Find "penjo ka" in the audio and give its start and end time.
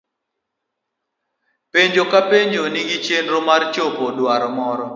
1.71-2.19